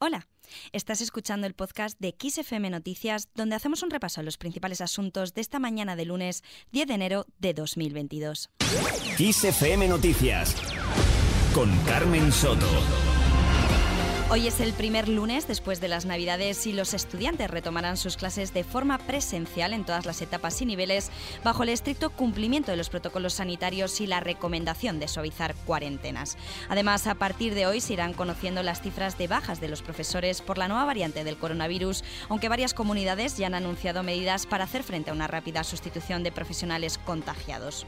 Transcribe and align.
Hola, 0.00 0.28
estás 0.70 1.00
escuchando 1.00 1.48
el 1.48 1.54
podcast 1.54 1.98
de 1.98 2.14
XFM 2.16 2.70
Noticias, 2.70 3.28
donde 3.34 3.56
hacemos 3.56 3.82
un 3.82 3.90
repaso 3.90 4.20
a 4.20 4.22
los 4.22 4.38
principales 4.38 4.80
asuntos 4.80 5.34
de 5.34 5.40
esta 5.40 5.58
mañana 5.58 5.96
de 5.96 6.04
lunes 6.04 6.44
10 6.70 6.86
de 6.86 6.94
enero 6.94 7.26
de 7.40 7.52
2022. 7.52 8.48
XFM 9.18 9.88
Noticias 9.88 10.54
con 11.52 11.76
Carmen 11.84 12.30
Soto. 12.30 13.17
Hoy 14.30 14.46
es 14.46 14.60
el 14.60 14.74
primer 14.74 15.08
lunes 15.08 15.48
después 15.48 15.80
de 15.80 15.88
las 15.88 16.04
Navidades 16.04 16.66
y 16.66 16.74
los 16.74 16.92
estudiantes 16.92 17.50
retomarán 17.50 17.96
sus 17.96 18.18
clases 18.18 18.52
de 18.52 18.62
forma 18.62 18.98
presencial 18.98 19.72
en 19.72 19.86
todas 19.86 20.04
las 20.04 20.20
etapas 20.20 20.60
y 20.60 20.66
niveles 20.66 21.10
bajo 21.42 21.62
el 21.62 21.70
estricto 21.70 22.10
cumplimiento 22.10 22.70
de 22.70 22.76
los 22.76 22.90
protocolos 22.90 23.32
sanitarios 23.32 24.02
y 24.02 24.06
la 24.06 24.20
recomendación 24.20 25.00
de 25.00 25.08
suavizar 25.08 25.54
cuarentenas. 25.64 26.36
Además, 26.68 27.06
a 27.06 27.14
partir 27.14 27.54
de 27.54 27.66
hoy 27.66 27.80
se 27.80 27.94
irán 27.94 28.12
conociendo 28.12 28.62
las 28.62 28.82
cifras 28.82 29.16
de 29.16 29.28
bajas 29.28 29.62
de 29.62 29.68
los 29.68 29.80
profesores 29.80 30.42
por 30.42 30.58
la 30.58 30.68
nueva 30.68 30.84
variante 30.84 31.24
del 31.24 31.38
coronavirus, 31.38 32.04
aunque 32.28 32.50
varias 32.50 32.74
comunidades 32.74 33.38
ya 33.38 33.46
han 33.46 33.54
anunciado 33.54 34.02
medidas 34.02 34.44
para 34.44 34.64
hacer 34.64 34.82
frente 34.82 35.08
a 35.08 35.14
una 35.14 35.26
rápida 35.26 35.64
sustitución 35.64 36.22
de 36.22 36.32
profesionales 36.32 36.98
contagiados. 36.98 37.86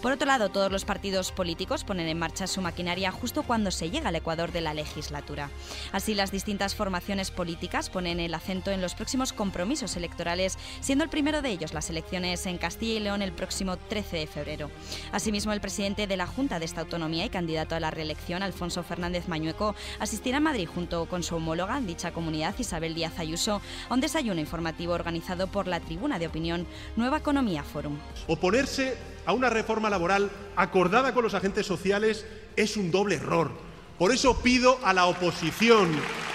Por 0.00 0.12
otro 0.12 0.26
lado, 0.26 0.48
todos 0.48 0.72
los 0.72 0.86
partidos 0.86 1.32
políticos 1.32 1.84
ponen 1.84 2.08
en 2.08 2.18
marcha 2.18 2.46
su 2.46 2.62
maquinaria 2.62 3.12
justo 3.12 3.42
cuando 3.42 3.70
se 3.70 3.90
llega 3.90 4.08
al 4.08 4.16
ecuador 4.16 4.52
de 4.52 4.62
la 4.62 4.72
legislatura. 4.72 5.50
Así, 5.90 6.14
las 6.14 6.30
distintas 6.30 6.74
formaciones 6.74 7.30
políticas 7.30 7.90
ponen 7.90 8.20
el 8.20 8.34
acento 8.34 8.70
en 8.70 8.80
los 8.80 8.94
próximos 8.94 9.32
compromisos 9.32 9.96
electorales, 9.96 10.58
siendo 10.80 11.04
el 11.04 11.10
primero 11.10 11.42
de 11.42 11.50
ellos 11.50 11.74
las 11.74 11.90
elecciones 11.90 12.46
en 12.46 12.58
Castilla 12.58 12.94
y 12.94 13.00
León 13.00 13.22
el 13.22 13.32
próximo 13.32 13.76
13 13.76 14.18
de 14.18 14.26
febrero. 14.26 14.70
Asimismo, 15.12 15.52
el 15.52 15.60
presidente 15.60 16.06
de 16.06 16.16
la 16.16 16.26
Junta 16.26 16.58
de 16.58 16.64
esta 16.64 16.82
autonomía 16.82 17.24
y 17.24 17.30
candidato 17.30 17.74
a 17.74 17.80
la 17.80 17.90
reelección, 17.90 18.42
Alfonso 18.42 18.82
Fernández 18.82 19.28
Mañueco, 19.28 19.74
asistirá 19.98 20.38
a 20.38 20.40
Madrid 20.40 20.68
junto 20.72 21.06
con 21.06 21.22
su 21.22 21.36
homóloga 21.36 21.78
en 21.78 21.86
dicha 21.86 22.12
comunidad, 22.12 22.54
Isabel 22.58 22.94
Díaz 22.94 23.18
Ayuso, 23.18 23.60
a 23.88 23.94
un 23.94 24.00
desayuno 24.00 24.40
informativo 24.40 24.92
organizado 24.92 25.46
por 25.46 25.66
la 25.66 25.80
tribuna 25.80 26.18
de 26.18 26.26
opinión 26.26 26.66
Nueva 26.96 27.18
Economía 27.18 27.62
Forum. 27.62 27.98
Oponerse 28.26 28.96
a 29.26 29.32
una 29.32 29.50
reforma 29.50 29.90
laboral 29.90 30.30
acordada 30.56 31.14
con 31.14 31.24
los 31.24 31.34
agentes 31.34 31.66
sociales 31.66 32.26
es 32.56 32.76
un 32.76 32.90
doble 32.90 33.16
error 33.16 33.71
por 34.02 34.10
eso 34.10 34.34
pido 34.34 34.80
a 34.82 34.92
la 34.92 35.06
oposición 35.06 35.88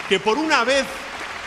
que 0.07 0.21
por 0.21 0.37
una 0.37 0.63
vez 0.63 0.85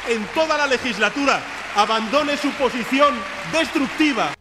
en 0.06 0.22
toda 0.34 0.58
la 0.58 0.66
legislatura 0.66 1.40
abandone 1.74 2.36
su 2.36 2.50
posición 2.50 3.14
destructiva. 3.50 4.34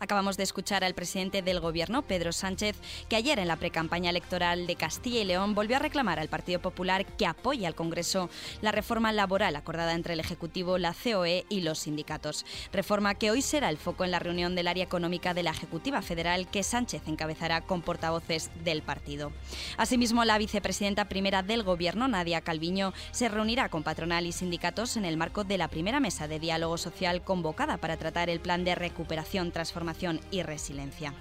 Acabamos 0.00 0.36
de 0.36 0.44
escuchar 0.44 0.84
al 0.84 0.94
presidente 0.94 1.42
del 1.42 1.58
Gobierno, 1.58 2.02
Pedro 2.02 2.30
Sánchez, 2.32 2.76
que 3.08 3.16
ayer 3.16 3.40
en 3.40 3.48
la 3.48 3.56
precampaña 3.56 4.10
electoral 4.10 4.68
de 4.68 4.76
Castilla 4.76 5.20
y 5.20 5.24
León 5.24 5.56
volvió 5.56 5.74
a 5.74 5.80
reclamar 5.80 6.20
al 6.20 6.28
Partido 6.28 6.60
Popular 6.60 7.04
que 7.04 7.26
apoye 7.26 7.66
al 7.66 7.74
Congreso 7.74 8.30
la 8.62 8.70
reforma 8.70 9.10
laboral 9.10 9.56
acordada 9.56 9.94
entre 9.94 10.14
el 10.14 10.20
Ejecutivo, 10.20 10.78
la 10.78 10.94
COE 10.94 11.46
y 11.48 11.62
los 11.62 11.80
sindicatos. 11.80 12.46
Reforma 12.72 13.16
que 13.16 13.32
hoy 13.32 13.42
será 13.42 13.70
el 13.70 13.76
foco 13.76 14.04
en 14.04 14.12
la 14.12 14.20
reunión 14.20 14.54
del 14.54 14.68
área 14.68 14.84
económica 14.84 15.34
de 15.34 15.42
la 15.42 15.50
Ejecutiva 15.50 16.00
Federal 16.00 16.48
que 16.48 16.62
Sánchez 16.62 17.02
encabezará 17.08 17.62
con 17.62 17.82
portavoces 17.82 18.52
del 18.62 18.82
partido. 18.82 19.32
Asimismo, 19.78 20.24
la 20.24 20.38
vicepresidenta 20.38 21.08
primera 21.08 21.42
del 21.42 21.64
Gobierno, 21.64 22.06
Nadia 22.06 22.42
Calviño, 22.42 22.92
se 23.10 23.28
reunirá 23.28 23.68
con 23.68 23.82
patronal 23.82 24.26
y 24.26 24.32
sindicatos 24.32 24.96
en 24.96 25.04
el 25.04 25.16
marco 25.16 25.42
de 25.42 25.58
la 25.58 25.66
primera 25.66 25.98
mesa 25.98 26.28
de 26.28 26.38
diálogo 26.38 26.78
social 26.78 27.22
convocada 27.22 27.78
para 27.78 27.96
tratar 27.96 28.30
el 28.30 28.38
plan 28.38 28.62
de 28.62 28.76
recuperación, 28.76 29.50
transformación 29.50 29.87
y 30.30 30.42
resiliencia. 30.42 31.14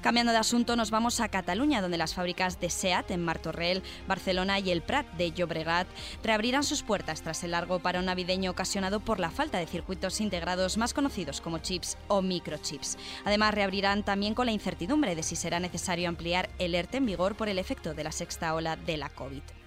Cambiando 0.00 0.32
de 0.32 0.38
asunto, 0.38 0.74
nos 0.74 0.90
vamos 0.90 1.20
a 1.20 1.28
Cataluña, 1.28 1.80
donde 1.80 1.96
las 1.96 2.14
fábricas 2.14 2.58
de 2.58 2.70
SEAT 2.70 3.12
en 3.12 3.24
Martorell, 3.24 3.84
Barcelona 4.08 4.58
y 4.58 4.72
el 4.72 4.82
Prat 4.82 5.06
de 5.12 5.30
Llobregat 5.30 5.86
reabrirán 6.24 6.64
sus 6.64 6.82
puertas 6.82 7.22
tras 7.22 7.44
el 7.44 7.52
largo 7.52 7.78
parón 7.78 8.06
navideño 8.06 8.50
ocasionado 8.50 8.98
por 8.98 9.20
la 9.20 9.30
falta 9.30 9.58
de 9.58 9.66
circuitos 9.66 10.20
integrados 10.20 10.76
más 10.76 10.92
conocidos 10.92 11.40
como 11.40 11.58
chips 11.58 11.96
o 12.08 12.20
microchips. 12.20 12.98
Además, 13.24 13.54
reabrirán 13.54 14.02
también 14.02 14.34
con 14.34 14.46
la 14.46 14.52
incertidumbre 14.52 15.14
de 15.14 15.22
si 15.22 15.36
será 15.36 15.60
necesario 15.60 16.08
ampliar 16.08 16.50
el 16.58 16.74
ERTE 16.74 16.96
en 16.96 17.06
vigor 17.06 17.36
por 17.36 17.48
el 17.48 17.60
efecto 17.60 17.94
de 17.94 18.02
la 18.02 18.10
sexta 18.10 18.54
ola 18.54 18.74
de 18.74 18.96
la 18.96 19.08
COVID. 19.08 19.61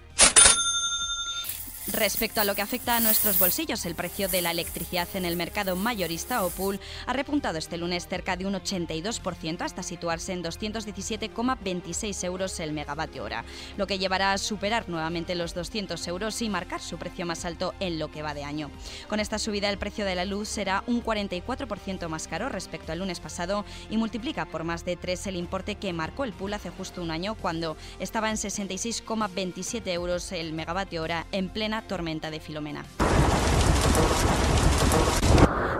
Respecto 1.92 2.40
a 2.40 2.44
lo 2.44 2.56
que 2.56 2.62
afecta 2.62 2.96
a 2.96 3.00
nuestros 3.00 3.38
bolsillos, 3.38 3.86
el 3.86 3.94
precio 3.94 4.28
de 4.28 4.42
la 4.42 4.50
electricidad 4.50 5.06
en 5.14 5.24
el 5.24 5.36
mercado 5.36 5.76
mayorista 5.76 6.44
o 6.44 6.50
pool 6.50 6.80
ha 7.06 7.12
repuntado 7.12 7.58
este 7.58 7.76
lunes 7.76 8.08
cerca 8.08 8.36
de 8.36 8.44
un 8.44 8.54
82% 8.54 9.60
hasta 9.60 9.84
situarse 9.84 10.32
en 10.32 10.42
217,26 10.42 12.24
euros 12.24 12.58
el 12.58 12.72
megavatio 12.72 13.22
hora, 13.22 13.44
lo 13.76 13.86
que 13.86 14.00
llevará 14.00 14.32
a 14.32 14.38
superar 14.38 14.88
nuevamente 14.88 15.36
los 15.36 15.54
200 15.54 16.04
euros 16.08 16.42
y 16.42 16.48
marcar 16.48 16.80
su 16.80 16.98
precio 16.98 17.24
más 17.24 17.44
alto 17.44 17.72
en 17.78 18.00
lo 18.00 18.10
que 18.10 18.22
va 18.22 18.34
de 18.34 18.42
año. 18.42 18.68
Con 19.08 19.20
esta 19.20 19.38
subida 19.38 19.70
el 19.70 19.78
precio 19.78 20.04
de 20.04 20.16
la 20.16 20.24
luz 20.24 20.48
será 20.48 20.82
un 20.88 21.04
44% 21.04 22.08
más 22.08 22.26
caro 22.26 22.48
respecto 22.48 22.90
al 22.90 22.98
lunes 22.98 23.20
pasado 23.20 23.64
y 23.90 23.96
multiplica 23.96 24.46
por 24.46 24.64
más 24.64 24.84
de 24.84 24.96
3 24.96 25.28
el 25.28 25.36
importe 25.36 25.76
que 25.76 25.92
marcó 25.92 26.24
el 26.24 26.32
pool 26.32 26.54
hace 26.54 26.70
justo 26.70 27.00
un 27.00 27.12
año 27.12 27.36
cuando 27.36 27.76
estaba 28.00 28.28
en 28.28 28.36
66,27 28.36 29.86
euros 29.92 30.32
el 30.32 30.52
megavatio 30.52 31.04
hora 31.04 31.28
en 31.30 31.48
plena 31.48 31.75
tormenta 31.82 32.30
de 32.30 32.40
Filomena. 32.40 32.84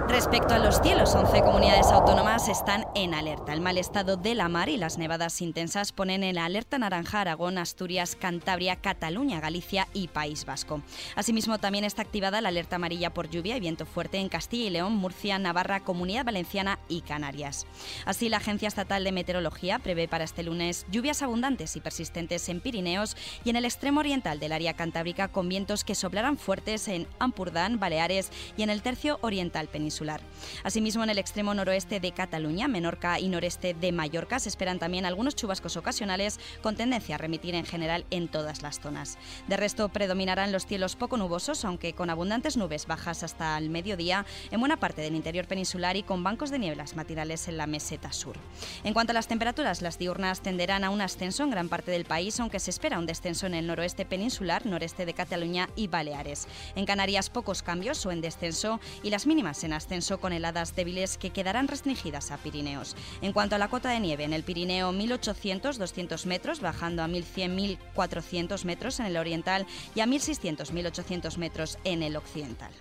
Respecto 0.09 0.55
a 0.55 0.59
los 0.59 0.81
cielos, 0.81 1.15
11 1.15 1.43
comunidades 1.43 1.89
autónomas 1.89 2.49
están 2.49 2.87
en 2.95 3.13
alerta. 3.13 3.53
El 3.53 3.61
mal 3.61 3.77
estado 3.77 4.17
de 4.17 4.35
la 4.35 4.49
mar 4.49 4.71
y 4.71 4.79
las 4.79 4.97
nevadas 4.97 5.43
intensas 5.43 5.93
ponen 5.93 6.25
en 6.25 6.39
alerta 6.39 6.79
naranja 6.79 7.21
Aragón, 7.21 7.59
Asturias, 7.59 8.17
Cantabria, 8.19 8.77
Cataluña, 8.77 9.41
Galicia 9.41 9.89
y 9.93 10.09
País 10.09 10.47
Vasco. 10.47 10.81
Asimismo, 11.17 11.59
también 11.59 11.85
está 11.85 12.01
activada 12.01 12.41
la 12.41 12.49
alerta 12.49 12.77
amarilla 12.77 13.13
por 13.13 13.29
lluvia 13.29 13.59
y 13.59 13.61
viento 13.61 13.85
fuerte 13.85 14.17
en 14.17 14.31
Castilla 14.31 14.67
y 14.67 14.71
León, 14.71 14.97
Murcia, 14.97 15.39
Navarra, 15.39 15.85
Comunidad 15.85 16.25
Valenciana 16.25 16.79
y 16.89 17.03
Canarias. 17.03 17.67
Así, 18.05 18.31
la 18.31 18.39
Agencia 18.39 18.69
Estatal 18.69 19.05
de 19.05 19.13
Meteorología 19.13 19.79
prevé 19.81 20.09
para 20.09 20.25
este 20.25 20.43
lunes 20.43 20.87
lluvias 20.91 21.21
abundantes 21.23 21.77
y 21.77 21.81
persistentes 21.81 22.49
en 22.49 22.61
Pirineos 22.61 23.19
y 23.45 23.51
en 23.51 23.57
el 23.57 23.65
extremo 23.65 24.01
oriental 24.01 24.41
del 24.41 24.53
área 24.53 24.75
cantábrica 24.75 25.29
con 25.29 25.49
vientos 25.49 25.85
que 25.85 25.95
soplarán 25.95 26.39
fuertes 26.39 26.89
en 26.89 27.07
Ampurdán, 27.19 27.79
Baleares 27.79 28.33
y 28.57 28.63
en 28.63 28.71
el 28.71 28.83
tercio 28.83 29.06
oriental 29.21 29.69
peninsular. 29.69 30.21
Asimismo, 30.65 31.05
en 31.05 31.11
el 31.11 31.19
extremo 31.19 31.55
noroeste 31.55 32.01
de 32.01 32.13
Cataluña, 32.13 32.69
Menorca 32.69 33.19
y 33.21 33.29
noreste 33.29 33.75
de 33.75 33.93
Mallorca 33.93 34.39
se 34.39 34.49
esperan 34.49 34.79
también 34.79 35.07
algunos 35.07 35.35
chubascos 35.35 35.77
ocasionales 35.77 36.39
con 36.63 36.77
tendencia 36.77 37.15
a 37.15 37.19
remitir 37.19 37.55
en 37.55 37.67
general 37.67 38.05
en 38.11 38.29
todas 38.29 38.63
las 38.63 38.81
zonas. 38.81 39.19
De 39.47 39.57
resto, 39.57 39.89
predominarán 39.89 40.53
los 40.53 40.67
cielos 40.67 40.97
poco 40.97 41.17
nubosos, 41.17 41.65
aunque 41.65 41.93
con 41.93 42.11
abundantes 42.11 42.57
nubes 42.57 42.87
bajas 42.87 43.23
hasta 43.23 43.57
el 43.59 43.71
mediodía 43.71 44.27
en 44.51 44.61
buena 44.61 44.79
parte 44.79 45.03
del 45.03 45.15
interior 45.15 45.47
peninsular 45.47 45.97
y 45.97 46.03
con 46.03 46.23
bancos 46.23 46.51
de 46.51 46.59
nieblas 46.59 46.97
matinales 46.97 47.49
en 47.49 47.57
la 47.57 47.67
meseta 47.67 48.13
sur. 48.13 48.37
En 48.85 48.95
cuanto 48.95 49.13
a 49.13 49.15
las 49.15 49.29
temperaturas, 49.29 49.83
las 49.83 49.99
diurnas 49.99 50.41
tenderán 50.41 50.85
a 50.85 50.91
un 50.91 51.01
ascenso 51.01 51.43
en 51.43 51.51
gran 51.51 51.69
parte 51.69 51.91
del 51.91 52.05
país, 52.05 52.39
aunque 52.41 52.61
se 52.61 52.71
espera 52.71 52.99
un 52.99 53.07
descenso 53.07 53.47
en 53.47 53.55
el 53.55 53.67
noroeste 53.67 54.05
peninsular, 54.05 54.67
noreste 54.67 55.07
de 55.07 55.15
Cataluña 55.15 55.69
y 55.77 55.89
Baleares. 55.89 56.47
En 56.75 56.87
Canarias, 56.87 57.31
pocos 57.31 57.63
cambios 57.63 58.05
o 58.07 58.13
en 58.13 58.21
descenso 58.21 58.81
y 59.03 59.11
las 59.11 59.27
mínimas 59.27 59.63
en 59.65 59.73
ascenso 59.73 60.21
con 60.21 60.33
heladas 60.33 60.75
débiles 60.75 61.19
que 61.19 61.31
quedarán 61.31 61.69
restringidas 61.69 62.31
a 62.31 62.39
Pirineos. 62.39 62.97
En 63.23 63.33
cuanto 63.33 63.55
a 63.55 63.59
la 63.59 63.69
cota 63.69 63.91
de 63.91 64.01
nieve, 64.01 64.25
en 64.25 64.33
el 64.33 64.43
Pirineo 64.43 64.93
1800-200 64.93 66.27
metros, 66.27 66.61
bajando 66.61 67.03
a 67.03 67.09
1100-1400 67.09 68.65
metros 68.65 69.01
en 69.01 69.07
el 69.07 69.17
oriental 69.17 69.67
y 69.95 70.01
a 70.01 70.07
1600-1800 70.07 71.37
metros 71.39 71.79
en 71.85 72.03
el 72.03 72.17
occidental. 72.17 72.73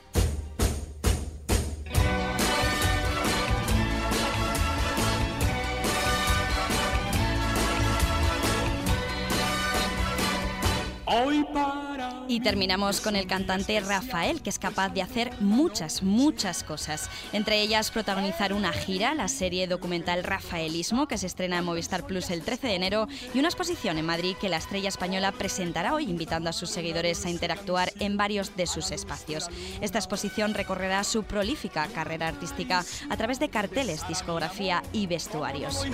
Y 12.28 12.40
terminamos 12.40 13.02
con 13.02 13.16
el 13.16 13.28
cantante 13.28 13.80
Rafael, 13.80 14.42
que 14.42 14.50
es 14.50 14.58
capaz 14.58 14.90
de 14.90 15.04
hacer 15.04 15.32
muchas, 15.42 16.02
muchas 16.02 16.64
cosas. 16.64 17.10
Entre 17.34 17.62
ellas, 17.62 17.92
protagonizar 17.92 18.52
una 18.54 18.74
gira, 18.74 19.14
la 19.14 19.28
serie 19.28 19.68
documental 19.68 20.24
Rafaelismo, 20.24 21.08
que 21.08 21.20
se 21.20 21.28
estrena 21.28 21.60
en 21.60 21.66
Movistar 21.66 22.06
Plus 22.06 22.32
el 22.32 22.42
13 22.42 22.68
de 22.68 22.76
enero, 22.76 23.08
y 23.34 23.40
una 23.40 23.50
exposición 23.50 24.00
en 24.00 24.06
Madrid 24.06 24.36
que 24.42 24.50
la 24.50 24.58
estrella 24.58 24.90
española 24.90 25.32
presentará 25.32 25.94
hoy, 25.94 26.10
invitando 26.10 26.50
a 26.50 26.54
sus 26.54 26.72
seguidores 26.72 27.26
a 27.26 27.30
interactuar 27.30 27.92
en 28.00 28.18
varios 28.18 28.56
de 28.56 28.66
sus 28.66 28.92
espacios. 28.92 29.50
Esta 29.82 30.00
exposición 30.00 30.56
recorrerá 30.56 31.04
su 31.04 31.24
prolífica 31.24 31.88
carrera 31.94 32.28
artística 32.28 32.84
a 33.10 33.18
través 33.18 33.40
de 33.40 33.50
carteles, 33.50 34.08
discografía 34.08 34.82
y 34.94 35.06
vestuarios. 35.06 35.86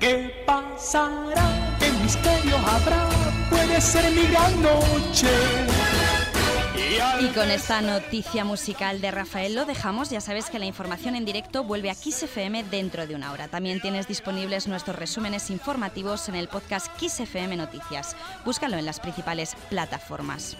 ¿Qué 0.00 0.44
pasará? 0.44 1.78
¿Qué 1.78 2.43
y 7.20 7.28
con 7.28 7.50
esta 7.50 7.80
noticia 7.80 8.44
musical 8.44 9.00
de 9.00 9.10
Rafael 9.10 9.54
lo 9.54 9.64
dejamos. 9.64 10.10
Ya 10.10 10.20
sabes 10.20 10.50
que 10.50 10.58
la 10.58 10.66
información 10.66 11.16
en 11.16 11.24
directo 11.24 11.64
vuelve 11.64 11.90
a 11.90 11.94
Kiss 11.94 12.22
FM 12.22 12.64
dentro 12.64 13.06
de 13.06 13.14
una 13.14 13.32
hora. 13.32 13.48
También 13.48 13.80
tienes 13.80 14.06
disponibles 14.08 14.68
nuestros 14.68 14.96
resúmenes 14.96 15.50
informativos 15.50 16.28
en 16.28 16.34
el 16.34 16.48
podcast 16.48 16.88
Kiss 16.96 17.20
FM 17.20 17.56
Noticias. 17.56 18.16
Búscalo 18.44 18.76
en 18.76 18.86
las 18.86 19.00
principales 19.00 19.56
plataformas. 19.70 20.56